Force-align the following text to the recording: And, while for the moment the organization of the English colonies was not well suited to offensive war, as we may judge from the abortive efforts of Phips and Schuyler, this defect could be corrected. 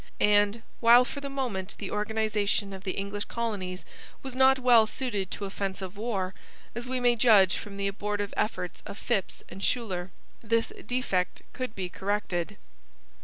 And, 0.19 0.63
while 0.79 1.05
for 1.05 1.21
the 1.21 1.29
moment 1.29 1.75
the 1.77 1.91
organization 1.91 2.73
of 2.73 2.83
the 2.85 2.93
English 2.93 3.25
colonies 3.25 3.85
was 4.23 4.33
not 4.33 4.57
well 4.57 4.87
suited 4.87 5.29
to 5.29 5.45
offensive 5.45 5.95
war, 5.95 6.33
as 6.73 6.87
we 6.87 6.99
may 6.99 7.15
judge 7.15 7.55
from 7.55 7.77
the 7.77 7.87
abortive 7.87 8.33
efforts 8.35 8.81
of 8.87 8.97
Phips 8.97 9.43
and 9.47 9.63
Schuyler, 9.63 10.09
this 10.41 10.73
defect 10.87 11.43
could 11.53 11.75
be 11.75 11.87
corrected. 11.87 12.57